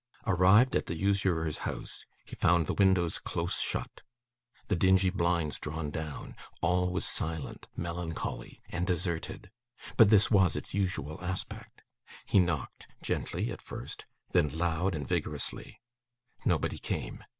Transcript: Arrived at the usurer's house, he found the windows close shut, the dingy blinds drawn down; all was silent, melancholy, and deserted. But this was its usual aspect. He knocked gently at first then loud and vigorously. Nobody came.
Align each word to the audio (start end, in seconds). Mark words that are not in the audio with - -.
Arrived 0.25 0.75
at 0.75 0.87
the 0.87 0.95
usurer's 0.97 1.59
house, 1.59 2.05
he 2.25 2.35
found 2.35 2.65
the 2.65 2.73
windows 2.73 3.19
close 3.19 3.59
shut, 3.61 4.01
the 4.67 4.75
dingy 4.75 5.11
blinds 5.11 5.59
drawn 5.59 5.91
down; 5.91 6.35
all 6.59 6.89
was 6.89 7.05
silent, 7.05 7.67
melancholy, 7.77 8.59
and 8.71 8.87
deserted. 8.87 9.51
But 9.97 10.09
this 10.09 10.31
was 10.31 10.55
its 10.55 10.73
usual 10.73 11.23
aspect. 11.23 11.83
He 12.25 12.39
knocked 12.39 12.87
gently 13.03 13.51
at 13.51 13.61
first 13.61 14.05
then 14.31 14.49
loud 14.49 14.95
and 14.95 15.07
vigorously. 15.07 15.79
Nobody 16.43 16.79
came. 16.79 17.23